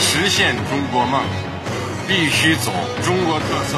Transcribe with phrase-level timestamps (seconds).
[0.00, 1.20] 实现中国梦，
[2.06, 2.70] 必须走
[3.02, 3.76] 中国特色。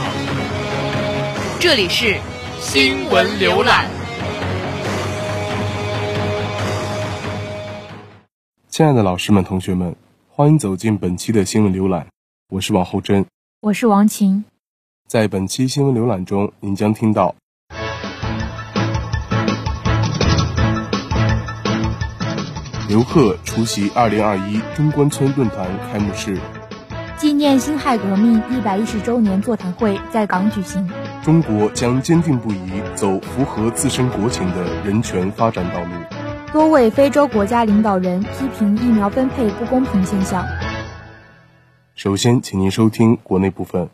[1.59, 2.21] 这里是
[2.61, 3.89] 新闻浏览。
[8.69, 9.97] 亲爱的老师们、同学们，
[10.29, 12.07] 欢迎走进本期的新闻浏览。
[12.51, 13.25] 我是王厚珍，
[13.63, 14.45] 我是王琴。
[15.09, 17.35] 在本期新闻浏览中，您将听到。
[22.91, 26.37] 刘鹤出席2021中关村论坛开幕式，
[27.17, 30.91] 纪念辛亥革命一百一十周年座谈会在港举行。
[31.23, 35.91] 中国将坚定不移走符合自身国情的人权发展道路。
[36.53, 40.45] 多位非洲国家领导人批评疫苗分配不公平现象。
[41.95, 43.89] 首先，请您收听国内部分。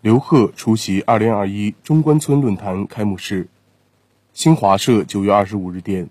[0.00, 3.48] 刘鹤出席2021中关村论坛开幕式。
[4.32, 6.08] 新华社九月二十五日电。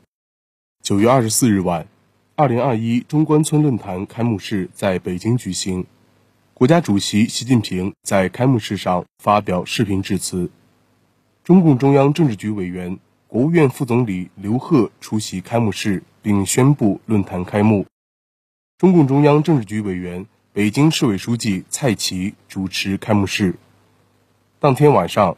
[0.86, 1.88] 九月二十四日晚，
[2.36, 5.88] 二零二一中关村论坛开幕式在北京举行。
[6.54, 10.52] 国家主席习近平在开幕式上发表视频致辞。
[11.44, 17.88] 中共中央政治局委员、国务院副总理刘鹤出席开幕式并宣布论坛开幕。
[18.78, 23.56] 中共中央政治局委员、北京市委书记蔡奇主持开幕式。
[24.60, 25.36] 当天晚上，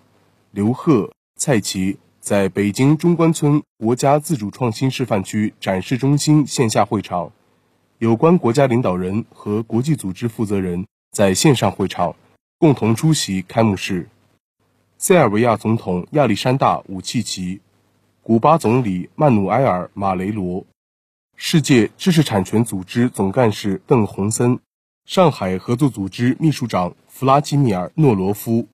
[0.51, 1.99] 刘鹤、蔡奇。
[2.27, 7.31] 在北京中关村国家自主创新示范区展示中心线下会场，
[7.99, 12.17] 有关国家领导人和国际组织负责人在线上会场
[12.59, 14.09] 共同出席开幕式。
[14.97, 17.61] 塞尔维亚总统亚历山大·武契奇、
[18.21, 20.65] 古巴总理曼努埃尔·马雷罗、
[21.37, 24.59] 世界知识产权组织总干事邓洪森、
[25.05, 28.67] 上海合作组织秘书长弗拉基米尔·诺罗夫、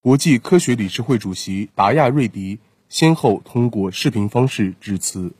[0.00, 2.60] 国际科学理事会主席达亚瑞迪。
[2.88, 5.32] 先后通过视频方式致辞。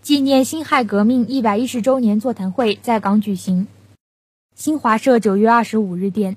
[0.00, 3.68] 纪念辛亥革命一百一十周年座谈会在港举行。
[4.54, 6.36] 新华社九月二十五日电，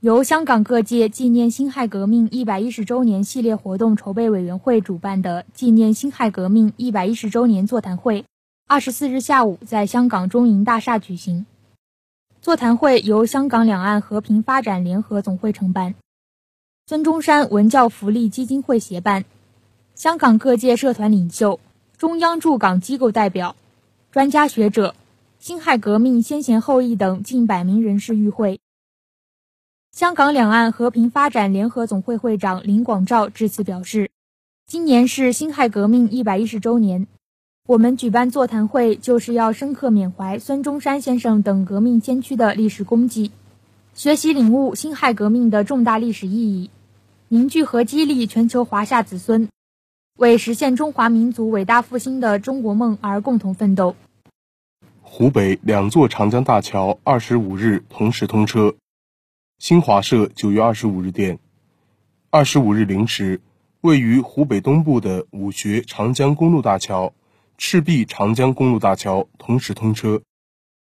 [0.00, 8.24] 由香港各界纪念辛亥革命一百一十周年系列活动筹备委员会主办的纪念辛亥革命一百一十周年座谈会，
[8.66, 11.46] 二十四日下午在香港中银大厦举行。
[12.40, 15.94] 座谈会由香港两岸和平发展联合总会承办。
[16.86, 19.24] 孙中山文教福利基金会协办，
[19.94, 21.58] 香港各界社团领袖、
[21.96, 23.56] 中央驻港机构代表、
[24.10, 24.94] 专家学者、
[25.38, 28.60] 辛亥革命先贤后裔等近百名人士与会。
[29.92, 34.10] 香港两岸和平发展联合总会会长林广照致辞表示
[34.68, 37.06] ：“今年是辛亥革命一百一十周年，
[37.66, 43.30] 我们举办座谈会就是要深刻缅怀孙中山先生等革命先驱的历史功绩。”
[43.94, 46.68] 学习领悟辛亥革命的重大历史意义，
[47.34, 49.48] 凝聚和激励全球华夏子孙，
[50.16, 53.96] 为实现中华民族伟大复兴的中国梦而共同奋斗。
[55.02, 58.76] 湖北两座长江大桥二十五日同时通车。
[59.58, 61.40] 新华社九月二十五日电，
[62.30, 63.40] 二十五日零时，
[63.80, 67.12] 位于湖北东部的武穴长江公路大桥、
[67.58, 70.22] 赤壁长江公路大桥同时通车。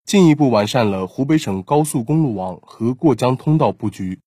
[0.05, 4.19] 进一步完善了湖北省高速公路网和过江通道布局，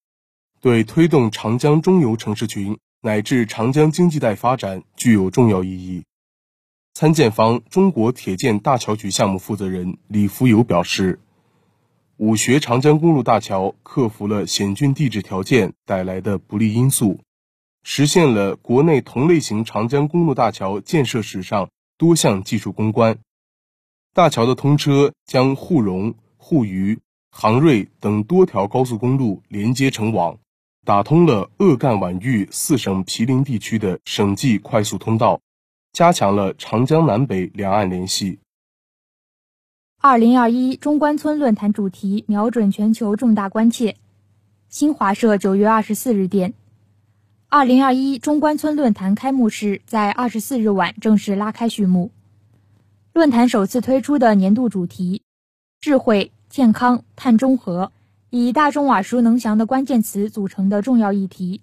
[0.60, 6.04] 对推动长江中游城市群乃至长江经济带发展具有重要意义。
[6.94, 11.20] 参建方中国铁建大桥局项目负责人李福友表示，
[12.16, 17.20] 武学长江公路大桥克服了险峻地质条件带来的不利因素，
[17.84, 23.18] 实现了国内同类型长江公路大桥建设史上多项技术攻关。
[24.12, 26.98] 大桥的通车将沪蓉、沪渝、
[27.30, 30.36] 杭瑞等多条高速公路连接成网，
[30.84, 35.40] 打通了鄂赣皖豫四省毗邻地区的省际快速通道，
[35.92, 38.38] 加强了长江南北两岸联系。
[40.00, 43.96] 二零二一中关村论坛主题瞄准全球重大关切。
[44.68, 46.54] 新华社九月二十四日电，
[47.48, 52.12] 二零二一中关村论坛开幕式在二十四日晚正式拉开序幕。
[53.12, 55.22] 论坛首次推出的年度主题
[55.80, 57.90] “智慧、健康、碳中和”，
[58.30, 61.62] 以大众耳熟能详的关键词组成的重要议题，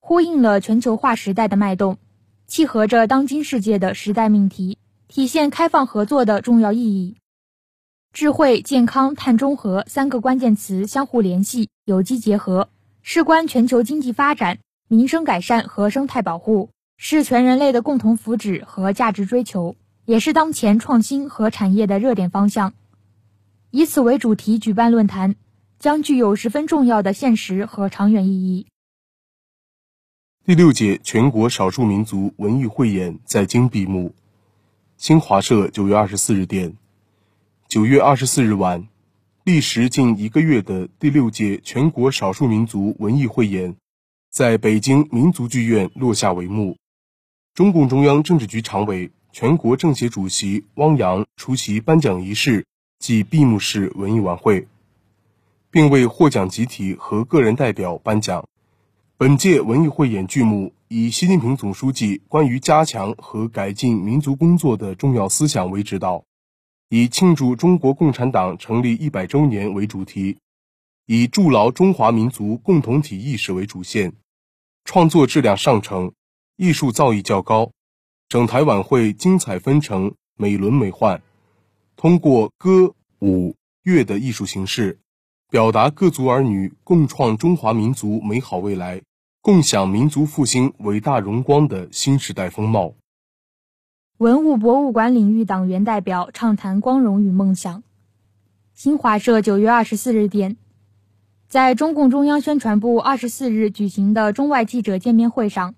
[0.00, 1.98] 呼应了全球化时代的脉动，
[2.46, 4.78] 契合着当今世界的时代命题，
[5.08, 7.16] 体现开放合作的重要意义。
[8.14, 12.70] 智慧、健康、碳中和三个关键词相互联系、有机结合，
[13.02, 14.58] 事关全球经济发展、
[14.88, 19.76] 民生改善和生态保护，是全人类的共同福祉和价值追求，
[20.06, 22.72] 也是当前创新和产业的热点方向。
[23.70, 25.34] 以此为主题举办论坛，
[25.78, 28.66] 将具有十分重要的现实和长远意义。
[30.44, 34.14] 第六届全国少数民族文艺汇演在京闭幕。
[34.96, 36.74] 新华社九月二十四日电。
[37.68, 38.88] 九月二十四日晚，
[39.44, 43.76] 历时近一个月的第六届全国少数民族文艺汇演，
[44.30, 46.76] 在北京民族剧院落下帷幕。
[47.54, 52.64] 中共中央政治局常委、全国政协主席汪洋出席颁奖仪式
[53.00, 54.68] 暨闭幕式文艺晚会，
[55.76, 58.48] 并为获奖集体和个人代表颁奖。
[59.18, 66.24] 本届文艺汇演剧目以习近平总书记关于加强和改进民族工作的重要思想为指导。
[66.88, 70.38] 以庆祝中国共产党成立一百周年为主题，
[71.04, 74.14] 以筑牢中华民族共同体意识为主线，
[74.86, 76.10] 创作质量上乘，
[76.56, 77.70] 艺术造诣较高。
[78.30, 81.20] 整台晚会精彩纷呈，美轮美奂。
[81.96, 85.00] 通过歌舞乐的艺术形式，
[85.56, 89.00] 表达各族儿女共创中华民族美好未来、
[89.40, 92.92] 共享民族复兴伟大荣光的新时代风貌。
[94.18, 97.82] 文物博物馆领域党员代表畅谈光荣与梦想。
[98.74, 100.58] 新华社九月二十四日电，
[101.48, 105.74] 在中共中央宣传部二十四日举行的中外记者见面会上，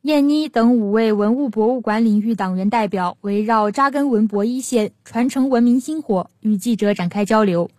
[0.00, 7.70] 燕妮等五位文物博物馆领域党员代表围绕扎根文博一线、传承文明薪火，与记者展开交流，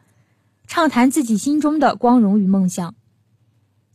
[0.70, 2.94] 畅谈自己心中的光荣与梦想。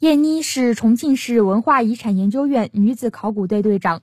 [0.01, 4.03] 燕妮是重庆市文化遗产研究院女子考古队队长。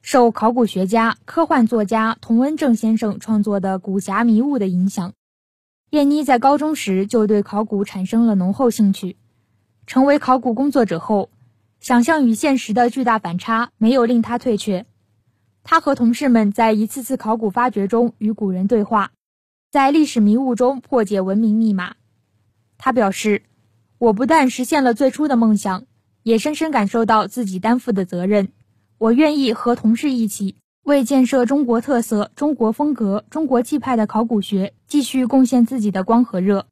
[0.00, 5.14] 受考古学家、科幻作家童文正先生创作的《古侠迷雾》的影响，
[5.90, 9.16] 燕妮在高中时就对考古产生了浓厚兴趣。
[9.84, 11.28] 成为考古工作者后，
[11.80, 14.86] 想象与现实的巨大反差没有令他退却。
[15.64, 19.10] 他和同事们在一次次考古发掘中与古人对话，
[19.70, 21.94] 在历史迷雾中破解文明密码。
[22.76, 23.44] 他表示
[23.98, 25.84] ：“我不但实现了最初的梦想，
[26.24, 28.48] 也深深感受到自己担负的责任。”
[28.98, 36.66] 我愿意和同事一起，为建设中国特色、中国风格、中国气派的考古学继续贡献自己的光和热。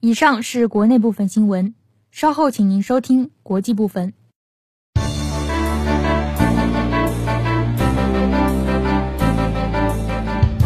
[0.00, 1.74] 以上是国内部分新闻，
[2.10, 4.12] 稍后请您收听国际部分。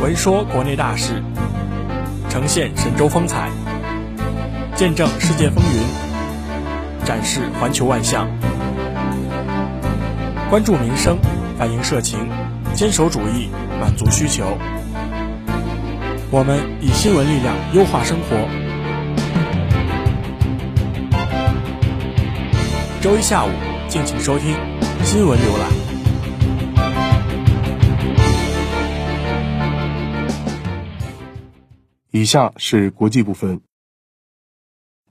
[0.01, 1.25] 闻说国内大事，
[2.31, 3.51] 呈现神州风采，
[4.77, 8.29] 见证世界风云，展示环球万象。
[10.49, 11.19] 关注民生，
[11.59, 12.29] 反映社情，
[12.75, 13.49] 坚守主义，
[13.81, 14.57] 满足需求。
[16.31, 18.37] 我们以新闻力量优化生活。
[23.01, 23.51] 周一下午，
[23.89, 24.55] 敬请收听
[25.03, 25.88] 新闻浏览。
[32.11, 33.61] 以下是国际部分。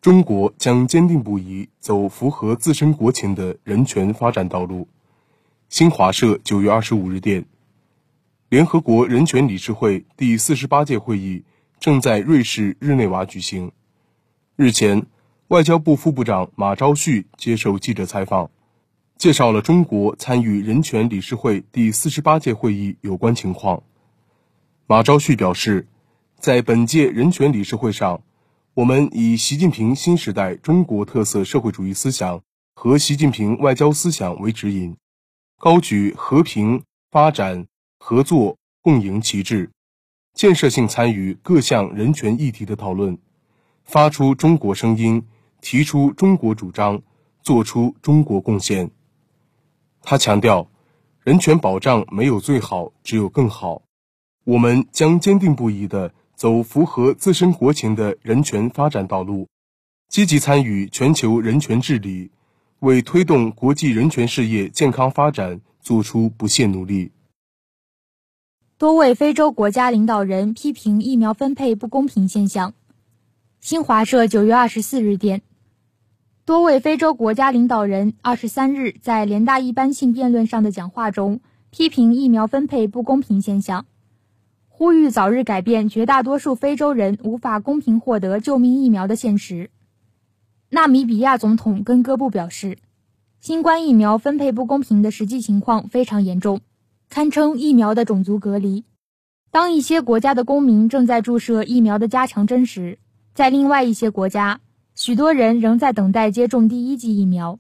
[0.02, 4.88] 中国将坚定不移走符合自身国情的人权发展道路。
[5.70, 7.46] 新华社九月二十五日电，
[8.50, 11.44] 联合国人权理事会第四十八届会议
[11.80, 13.72] 正在瑞士日内瓦举行。
[14.56, 15.06] 日前，
[15.50, 18.50] 外交部副部长马朝旭接受记者采访，
[19.18, 23.84] 介绍了中国参与人权理事会第四十八届会议有关情况。
[24.88, 25.86] 马朝旭表示，
[26.40, 28.22] 在本届人权理事会上，
[28.76, 32.42] 我们以习近平新时代中国特色社会主义思想
[32.76, 34.96] 和习近平外交思想为指引。
[35.60, 37.66] 高举和平、发展、
[37.98, 39.72] 合作、共赢旗帜，
[40.36, 43.18] 建设性参与各项人权议题的讨论，
[43.84, 45.26] 发出中国声音，
[45.60, 47.02] 提出中国主张，
[47.42, 48.92] 做出中国贡献。
[50.04, 50.70] 他强调，
[51.24, 53.82] 人权保障没有最好，只有更好。
[54.44, 59.48] 我们将坚定不移地走符合自身国情的人权发展道路，
[60.08, 62.30] 积极参与全球人权治理。
[62.82, 67.12] 为推动国际人权事业健康发展做出不懈努力。
[68.78, 72.76] 多位非洲国家领导人批评疫苗分配不公平现象。
[73.60, 75.42] 新华社九月二十四日电，
[76.46, 81.40] 多位非洲国家领导人二十三日在联大一般性辩论上的讲话中，
[81.72, 83.88] 批评疫苗分配不公平现象，
[84.80, 89.72] 呼吁早日改变绝大多数非洲人无法公平获得救命疫苗的现实。
[90.70, 92.78] 纳米比亚总统根哥布表示，
[93.40, 96.62] 新冠疫苗分配不公平的实际情况非常严重，
[97.10, 98.84] 堪称疫苗的种族隔离。
[99.50, 103.00] 当一些国家的公民正在注射疫苗的加强针时，
[103.34, 104.60] 在另外一些国家，
[104.94, 107.58] 许多人仍在等待接种第一剂疫苗。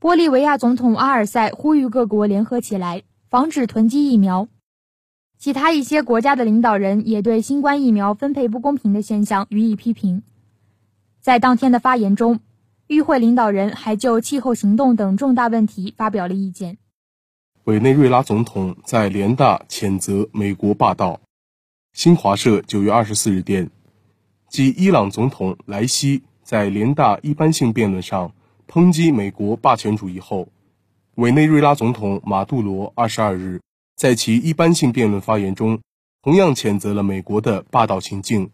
[0.00, 4.46] 玻利维亚总统阿尔塞呼吁各国联合起来，防止囤积疫苗。
[5.40, 10.22] 其他一些国家的领导人也对新冠疫苗分配不公平的现象予以批评。
[11.18, 12.40] 在当天的发言中，
[12.88, 16.76] 与会领导人还就气候行动等重大问题发表了意见。
[17.64, 21.22] 委内瑞拉总统在联大谴责美国霸道。
[21.94, 23.70] 新华社九月二十四日电，
[24.46, 28.30] 继伊朗总统莱西在联大一般性辩论上
[28.68, 30.48] 抨击美国霸权主义后，
[31.14, 33.62] 委内瑞拉总统马杜罗二十二日
[34.00, 35.82] 在其一般性辩论发言中，
[36.22, 38.48] 同样谴责了美国的霸道行径。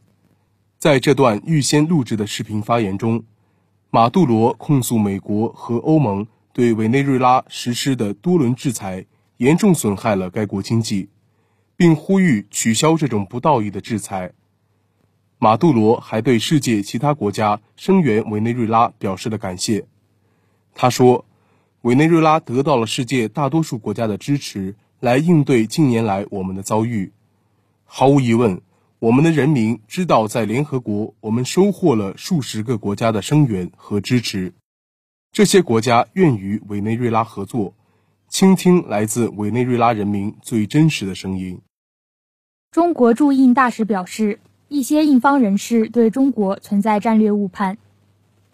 [0.76, 3.22] 在这段预先录制的视频发言中，
[3.90, 6.26] 马杜罗控诉美国和欧盟。
[6.52, 11.10] 对委内瑞拉实施的多轮制裁严重损害了该国经济，
[11.76, 14.32] 并呼吁取消这种不道义的制裁。
[15.38, 19.86] 马杜罗还对世界其他国家声援委内瑞拉表示了感谢。
[20.74, 21.24] 他说
[21.82, 24.74] ：“委内瑞拉得到了世界大多数国家的支持，
[25.06, 27.12] 来应对近年来我们的遭遇。
[27.84, 28.60] 毫无疑问，
[28.98, 34.52] 我们的人民知道，在联合国，我们收获了数十个国家的声援和支持。”
[35.30, 37.72] 这些国家愿与委内瑞拉合作，
[38.28, 41.60] 倾听来自委内瑞拉人民最真实的声音。
[42.72, 47.78] 中国驻印大使表示，一些印方人士对中国存在战略误判。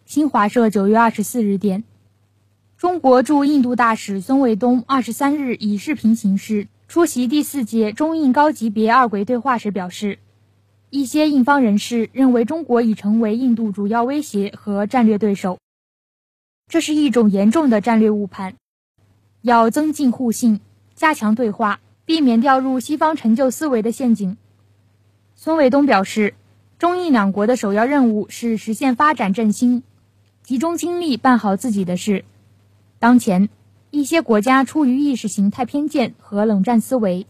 [0.05, 1.83] 新华社九月二十四日电，
[2.83, 10.19] 中国驻印度大使孙卫东二十三日以视频形式出席第四届中印高级别二轨对话时表示，
[10.91, 15.59] 一些印方人士认为中国已成为印度主要威胁和战略对手。
[16.67, 18.57] 这是一种严重的战略误判，
[19.43, 20.59] 要增进互信，
[20.97, 24.37] 加强对话，避免掉入西方陈旧思维的陷阱。
[25.37, 26.35] 孙卫东表示，
[26.81, 29.85] 中印两国的首要任务是实现发展振兴，
[30.43, 32.25] 集中精力办好自己的事。
[33.03, 33.49] 当前，
[33.91, 37.27] 一些国家出于意识形态偏见和冷战思维，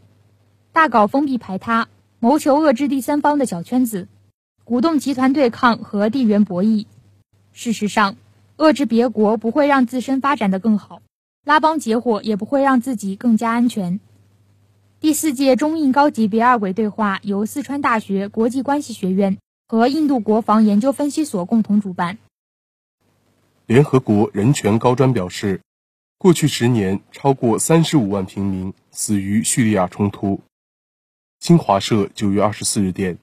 [0.71, 1.89] 大搞封闭排他，
[2.19, 4.07] 谋求遏制第三方的小圈子，
[4.65, 6.85] 鼓动集团对抗和地缘博弈。
[7.55, 8.17] 事实上，
[8.59, 11.01] 遏制别国不会让自身发展的更好，
[11.43, 13.99] 拉帮结伙也不会让自己更加安全。
[15.01, 22.19] 第四届中印高级别二轨对话由四川大学国际关系学院和印度国防研究分析所共同主办。
[23.73, 25.63] 联合国人权高专表示，
[26.19, 30.43] 过去十年超过三十五万平民死于叙利亚冲突。
[31.41, 33.17] 新华社九月二十四日电，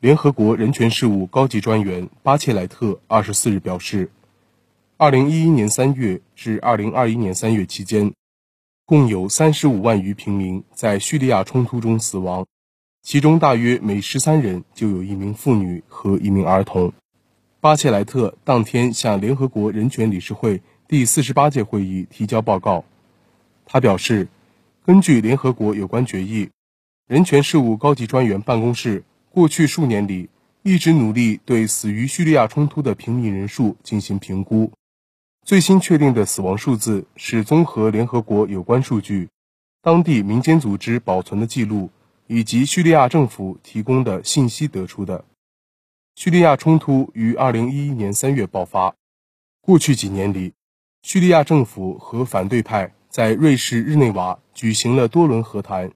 [0.00, 4.10] 联合国人权事务高级专员巴切莱特二十四日表示。
[4.96, 8.14] 二零一一年三月至二零二一年三月期间，
[8.86, 12.46] 共有三十五万余平民在叙利亚冲突中死亡，
[13.02, 16.94] 其中大约每十三人就有一名妇女和一名儿童。
[17.64, 22.84] 巴切莱特当天向联合国人权理事会第四十八届会议提交报告，
[23.64, 24.28] 他表示，
[24.84, 26.50] 根据联合国有关决议，
[27.06, 30.28] 人权事务高级专员办公室过去数年里
[30.62, 34.70] 一直努力对死于叙利亚冲突的平民人数进行评估。
[35.42, 39.30] 最新确定的死亡数字是综合联合国有关数据、
[39.80, 41.88] 当地民间组织保存的记录
[42.26, 45.24] 以及叙利亚政府提供的信息得出的。
[46.14, 48.94] 叙利亚冲突于2011年3月爆发，
[49.60, 50.52] 过去几年里，
[51.02, 55.90] 叙利亚政府和反对派在瑞士日内瓦举行了多轮和谈，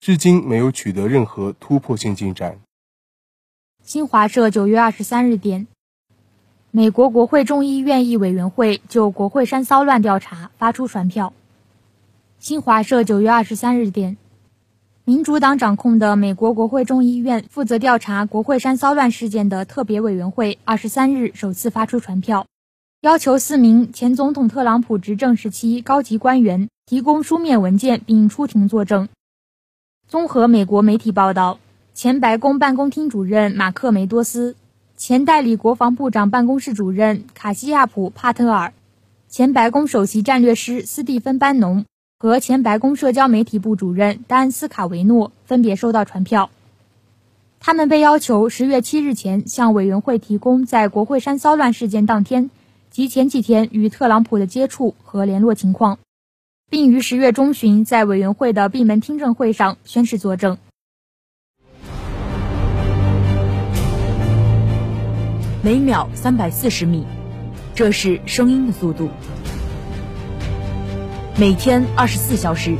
[0.00, 2.58] 至今没有取得任何突破性进展。
[3.82, 5.66] 新华社9月23日电。
[6.70, 11.34] 美国国会众议院议委员会就国会山骚乱调查发出传票。
[12.38, 14.16] 新华社九月二十三日电，
[15.10, 22.46] 民主党掌控的美国国会众议院负责调查国会山骚乱事件的特别委员会二十三日首次发出传票，
[23.00, 29.08] 要求四名前总统特朗普执政时期高级官员提供书面文件并出庭作证。
[30.06, 31.58] 综合美国媒体报道，
[31.92, 34.54] 前白宫办公厅主任马克梅多斯。
[34.96, 38.72] 前代理国防部长办公室主任卡西亚普·帕特尔，
[39.28, 41.84] 前白宫首席战略师斯蒂芬·班农
[42.22, 46.50] 和前白宫社交媒体部主任丹斯卡维诺分别收到传票。
[47.60, 52.50] 他们被要求十月七日前向委员会提供在国会山骚乱事件当天
[52.90, 55.98] 及前几天与特朗普的接触和联络情况，
[56.68, 60.58] 并于十月中旬在委员会的闭门听证会上宣誓作证。
[65.62, 67.06] 每秒三百四十米，
[67.74, 69.08] 这是声音的速度；
[71.40, 72.76] 每天二十四小时，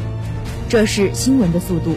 [0.68, 1.96] 这是新闻的速度。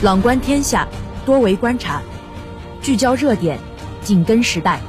[0.00, 0.88] 朗观天下，
[1.26, 2.00] 多维观察，
[2.80, 3.58] 聚焦热点，
[4.00, 4.80] 紧跟时代。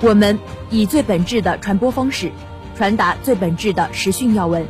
[0.00, 0.38] 我们
[0.70, 2.32] 以最本质的传播方式，
[2.74, 4.66] 传达最本质的时讯要闻。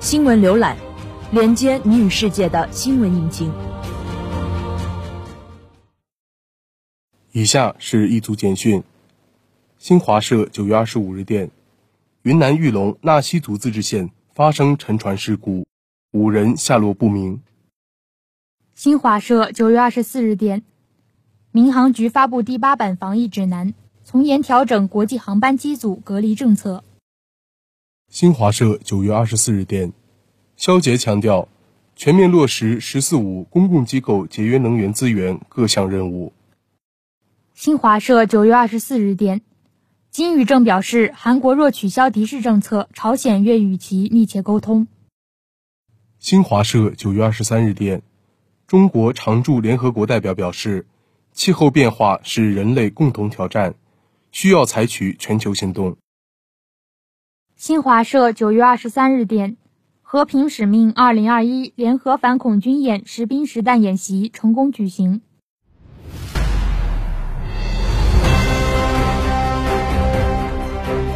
[0.00, 0.74] 新闻浏览，
[1.32, 3.52] 连接你与世界的新闻引擎。
[7.32, 8.82] 以下是一组简讯。
[9.82, 11.50] 新华社九月二十五日电，
[12.22, 15.66] 云南玉龙纳西族自治县发生沉船事故。
[16.12, 17.42] 五人下落不明。
[18.76, 20.62] 新华社九月二十四日电，
[21.50, 23.74] 民航局发布第八版防疫指南，
[24.04, 26.84] 从严调整国际航班机组隔离政策。
[28.08, 29.92] 新华社九月二十四日电，
[30.56, 31.48] 肖捷强调，
[31.96, 36.32] 全面落实“十四五”公共机构节约能源资源各项任务。
[37.52, 39.42] 新华社九月二十四日电，
[40.12, 44.86] 金宇正表示，韩国若取消敌视政策，朝鲜愿与其密切沟通。
[46.18, 48.02] 新华社九月二十三日电，
[48.66, 50.86] 中国常驻联合国代表表示，
[51.32, 53.74] 气候变化是人类共同挑战，
[54.32, 55.96] 需要采取全球行动。
[57.56, 59.56] 新华社九月二十三日电，
[60.02, 65.22] 和平使命二零二一联合反恐军演实兵实弹演习成功举行。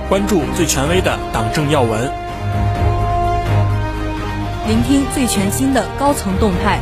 [0.09, 2.01] 关注最权威的党政要闻。
[4.69, 6.81] 聆听最全新的高层动态，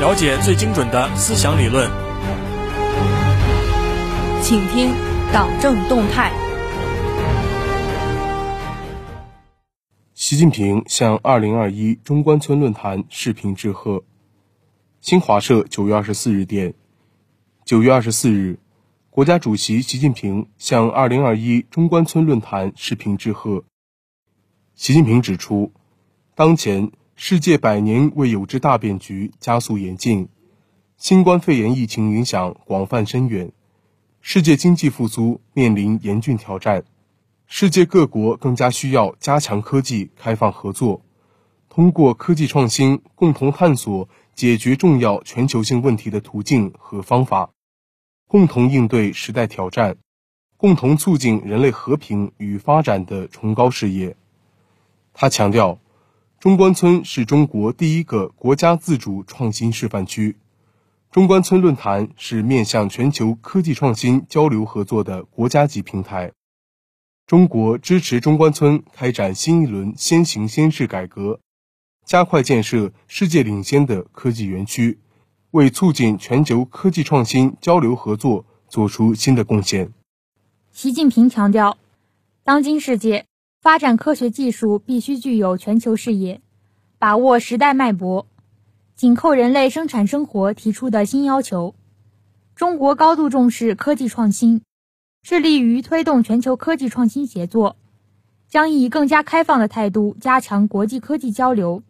[0.00, 1.90] 了解最精准的思想理论，
[4.40, 4.94] 请听
[5.32, 6.30] 党政动态。
[10.14, 14.04] 习近平向二零二一中关村论坛视频致贺。
[15.00, 16.74] 新华社九月二十四日电，
[17.64, 18.60] 九月二十四日，
[19.16, 23.64] 国家主席习近平向二零二一中关村论坛视频致贺。
[24.74, 25.72] 习近平指出，
[26.34, 30.28] 当前世界百年未有之大变局加速演进，
[30.98, 33.52] 新冠肺炎疫情影响广泛深远，
[34.20, 36.84] 世界经济复苏面临严峻挑战，
[37.46, 41.00] 世界各国更加需要加强科技开放合作，
[41.70, 47.54] 通过科技创新共同探索解决重要全球性问题的途径和方法，
[48.28, 49.96] 共同应对时代挑战，
[50.56, 54.16] 共同促进人类和平与发展的崇高事业。
[55.14, 55.78] 他强调，
[56.40, 60.36] 中关村是中国第一个国家自主创新示范区，
[61.10, 66.32] 中关村论坛是面向全球科技创新交流合作的国家级平台。
[67.26, 71.40] 中国支持中关村开展新一轮先行先试改革，
[72.04, 74.98] 加快建设世界领先的科技园区，
[75.50, 79.92] 为促进全球科技创新交流合作做出新的贡献。
[80.72, 81.78] 习近平强调，
[82.44, 83.26] 当今世界。
[83.62, 86.40] 发展科学技术必须具有全球视野，
[86.98, 88.28] 把握时代脉搏，
[88.94, 91.74] 紧扣人类生产生活提出的新要求。
[92.54, 94.62] 中国高度重视科技创新，
[95.20, 97.74] 致力于推动全球科技创新协作，
[98.48, 101.82] 将以更加开放的态度加强国际科技交流，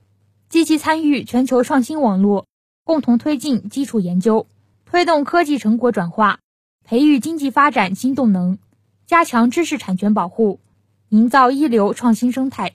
[0.49, 2.47] 积极参与全球创新网络，
[2.87, 4.47] 共同推进基础研究，
[4.85, 6.39] 推动科技成果转化，
[6.85, 8.59] 培育经济发展新动能，
[9.07, 10.61] 加强知识产权保护。
[11.09, 12.75] 营造一流创新生态，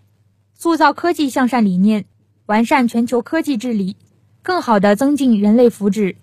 [0.53, 2.03] 塑造科技向善理念，
[2.45, 3.95] 完善全球科技治理，
[4.41, 6.17] 更好地增进人类福祉。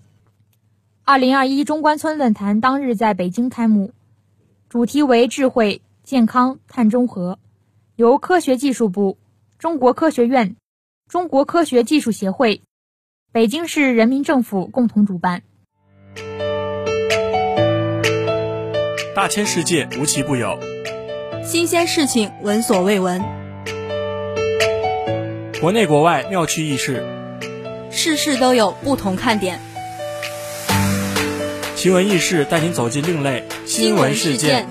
[1.05, 3.93] 二零二一中关村论坛当日在北京开幕，
[4.69, 7.39] 主题为“智慧、健康、碳中和”，
[7.97, 9.17] 由科学技术部、
[9.59, 10.57] 中国科学院、
[11.09, 12.61] 中国科学技术协会、
[13.31, 15.43] 北京市人民政府共同主办。
[19.15, 20.59] 大千世界无奇不有。
[21.45, 23.23] 新鲜事情闻所未闻，
[25.61, 27.05] 国内国外妙趣轶事，
[27.91, 29.61] 事事都有不同看点。
[31.77, 34.67] 奇闻异事带您走进另类新闻事件。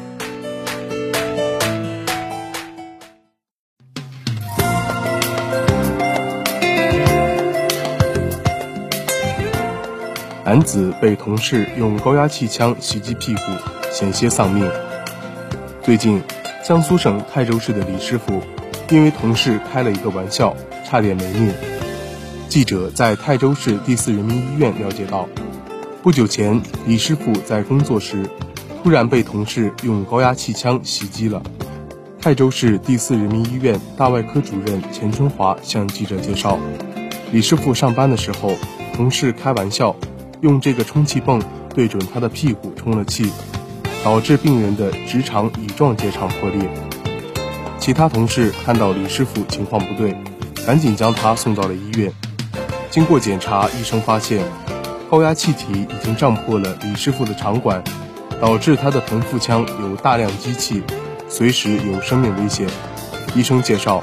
[10.48, 13.42] 男子被同事用高压气枪袭击屁股，
[13.92, 14.66] 险些丧命。
[15.84, 16.22] 最近。
[16.64, 18.42] 江苏省泰州市的李师傅，
[18.90, 20.56] 因为同事开了一个玩笑，
[20.86, 21.54] 差点没命。
[22.48, 25.28] 记者在泰州市第四人民医院了解到，
[26.02, 28.24] 不久前李师傅在工作时，
[28.82, 31.42] 突然被同事用高压气枪袭击了。
[32.22, 36.58] 泰州市第四人民医院大外科主任钱春华向记者介绍，
[37.34, 38.54] 李师傅上班的时候，
[38.94, 39.96] 同事开玩笑，
[40.42, 41.42] 用这个充气泵
[41.74, 43.32] 对准他的屁股充了气。
[44.04, 46.70] 导致病人的直肠乙状结肠破裂。
[47.78, 50.16] 其他同事看到李师傅情况不对，
[50.66, 52.14] 赶紧将他送到了医院。
[52.90, 54.46] 经过检查，医生发现
[55.10, 57.84] 高压气体已经胀破了李师傅的肠管，
[58.40, 60.82] 导致他的盆腹腔有大量积气，
[61.28, 62.66] 随时有生命危险。
[63.36, 64.02] 医生介绍，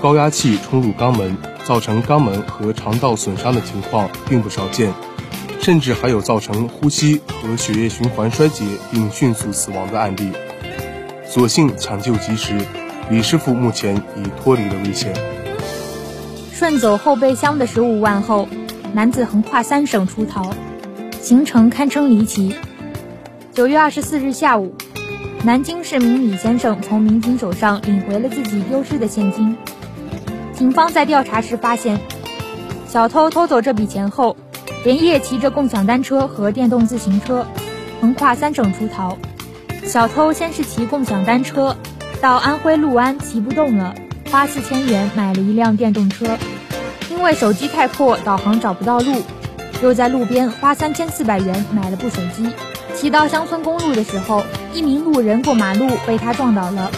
[0.00, 4.94] 高压气冲入肛门，造成肛门和肠道损伤的情况并不少见，
[5.62, 10.32] 甚至还有造成呼吸和血液循环衰竭并迅速死亡的案例。
[11.24, 12.58] 所幸抢救及时，
[13.08, 15.14] 李师傅目前已脱离了危险。
[16.52, 18.48] 顺走后备箱的十五万后，
[18.92, 20.52] 男子横跨三省出逃，
[21.20, 22.54] 行程堪称离奇。
[23.52, 24.74] 九月二十四日下午。
[25.44, 29.56] 南京市民李先生从民警手上领回了自己丢失的现金。
[30.52, 31.98] 警方在调查时发现，
[32.88, 34.36] 小偷偷走这笔钱后，
[34.84, 37.46] 连夜骑着共享单车和电动自行车，
[38.00, 39.16] 横跨三省出逃。
[39.84, 41.76] 小偷先是骑共享单车
[42.20, 43.94] 到安徽六安骑不动了，
[44.30, 46.38] 花四千元买了一辆电动车，
[47.10, 49.22] 因为手机太破，导航找不到路，
[49.82, 52.48] 又在路边花三千四百元买了部手机。
[52.94, 56.90] 骑到乡村公路的时候，一名路人过马路被他撞倒了，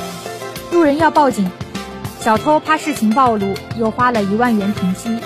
[0.72, 1.50] 路人要报警，
[2.20, 5.18] 小偷怕事情暴露，又花了一万元平息。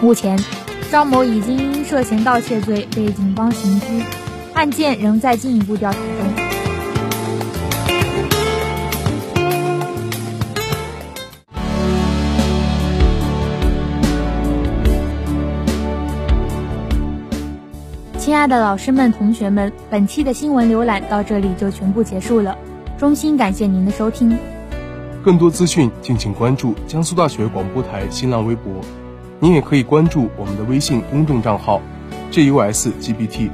[0.00, 0.36] 目前，
[0.92, 3.86] 张某已经因涉嫌盗窃罪被警方刑拘，
[4.52, 6.06] 案件仍在进一步调查中。
[18.18, 22.54] 亲爱的老师们、同学们，本期的新闻浏览到这里就全部结束了，
[22.98, 24.36] 衷心感谢您的收听。
[25.24, 28.70] 更多资讯敬请关注江苏大学广播台新浪微博，
[29.42, 31.82] 您也可以关注我们的微信公众账号
[32.30, 33.50] JUSGBT，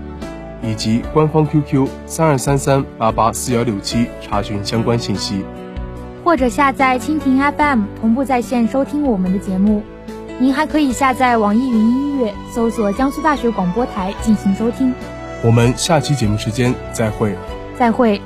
[0.62, 5.42] 以及官方 QQ 三二三三八八四幺六七查询相关信息，
[6.22, 9.82] 或者下载蜻蜓 FM 同步在线收听我们的节目。
[10.38, 14.92] 您还可以下载网易云音乐，搜索江苏大学广播台进行收听。
[15.42, 17.34] 我们下期节目时间再会。
[17.78, 18.20] 再会。